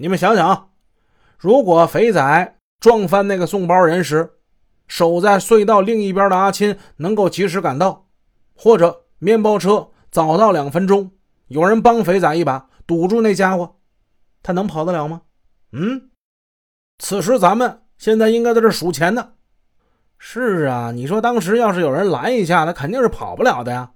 [0.00, 0.70] 你们想想，
[1.36, 4.30] 如果肥仔撞翻那个送包人时，
[4.88, 8.06] 守在隧道另一边的阿钦能够及时赶到，
[8.56, 11.10] 或者面包车早到两分钟，
[11.48, 13.76] 有人帮肥仔一把堵住那家伙，
[14.42, 15.20] 他能跑得了吗？
[15.72, 16.08] 嗯，
[16.98, 19.32] 此时咱们现在应该在这数钱呢。
[20.16, 23.90] 是啊，你说当时要是有人拦一下，他肯定是跑不了的呀。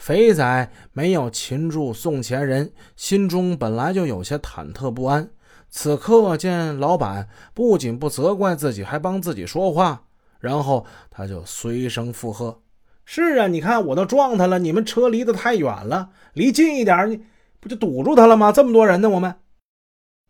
[0.00, 5.28] 肥仔没有擒住送钱人，心中本来就有些忐忑不安。
[5.68, 10.06] 此刻见老板不仅不责怪自己，还帮自己说话，
[10.38, 12.62] 然后他就随声附和
[13.04, 17.22] ：“是啊，你看我都撞他了，你们车离得太远了，离近一点，你
[17.60, 18.50] 不就堵住他了吗？
[18.50, 19.34] 这么多人呢，我们。”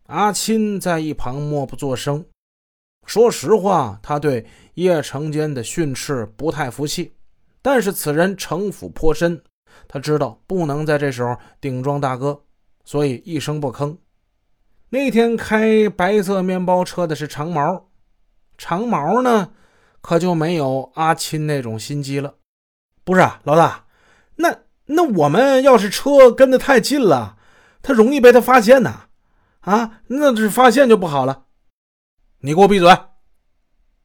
[0.07, 2.25] 阿钦在一旁默不作声。
[3.05, 7.13] 说实话，他对叶成坚的训斥不太服气，
[7.61, 9.41] 但是此人城府颇深。
[9.87, 12.41] 他知道不能在这时候顶撞大哥，
[12.83, 13.97] 所以一声不吭。
[14.89, 17.89] 那天开白色面包车的是长毛，
[18.57, 19.51] 长毛呢，
[20.01, 22.35] 可就没有阿钦那种心机了。
[23.03, 23.85] 不是啊，老大，
[24.35, 27.37] 那那我们要是车跟得太近了，
[27.81, 29.07] 他容易被他发现呐。
[29.61, 31.45] 啊，那是发现就不好了。
[32.39, 32.89] 你给我闭嘴！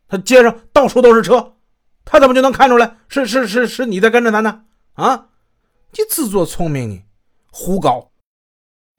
[0.08, 1.55] 他街上到处都是车，
[2.05, 4.64] 他怎么就能看出来是是是是你在跟着他呢？
[4.92, 5.30] 啊！
[5.92, 7.05] 你自作聪明，你
[7.51, 8.11] 胡搞！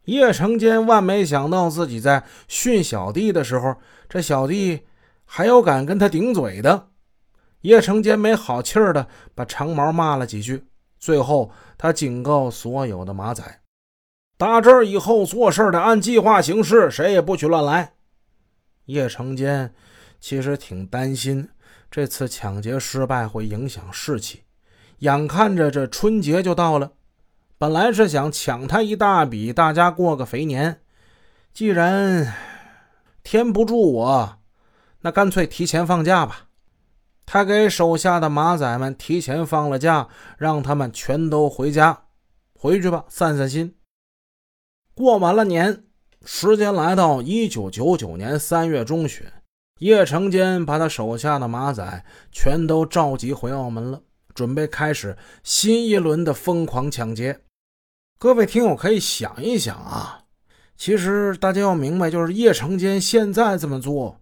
[0.05, 3.75] 叶成坚万没想到自己在训小弟的时候，
[4.09, 4.87] 这小弟
[5.25, 6.89] 还有敢跟他顶嘴的。
[7.61, 10.65] 叶成坚没好气儿的把长毛骂了几句，
[10.97, 13.43] 最后他警告所有的马仔：
[14.37, 17.93] 打这儿以后做事得按计划行事，谁也不许乱来。
[18.85, 19.73] 叶成坚
[20.19, 21.49] 其实挺担心
[21.91, 24.43] 这次抢劫失败会影响士气。
[24.99, 26.93] 眼看着这春节就到了，
[27.57, 30.81] 本来是想抢他一大笔，大家过个肥年。
[31.53, 32.33] 既然
[33.23, 34.37] 天不助我，
[35.01, 36.47] 那干脆提前放假吧。
[37.25, 42.05] 他给手下的马仔们提前放了假，让他们全都回家，
[42.53, 43.75] 回去吧，散散心。
[44.95, 45.83] 过完了年，
[46.25, 49.25] 时间来到一九九九年三月中旬，
[49.79, 54.01] 叶成坚把他手下的马仔全都召集回澳门了。
[54.37, 57.39] 准备开始新一轮的疯狂抢劫。
[58.19, 60.25] 各位听友可以想一想啊，
[60.77, 64.21] 其实大家要明白，就是叶成坚现在这么做，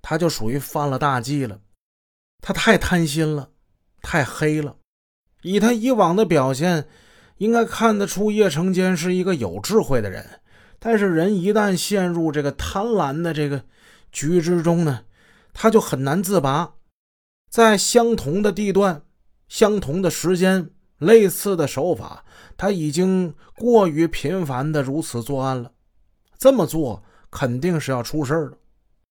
[0.00, 1.58] 他就属于犯了大忌了。
[2.40, 3.50] 他太贪心了，
[4.02, 4.76] 太黑了。
[5.42, 6.86] 以他以往的表现，
[7.38, 10.24] 应该看得出叶成坚是一个有智慧的人。
[10.78, 13.64] 但是人一旦陷入这个贪婪的这个
[14.12, 15.02] 局之中呢，
[15.52, 16.74] 他就很难自拔。
[17.50, 19.02] 在相同的地段。
[19.48, 22.24] 相同的时间，类似的手法，
[22.56, 25.72] 他已经过于频繁的如此作案了。
[26.38, 28.58] 这么做肯定是要出事的。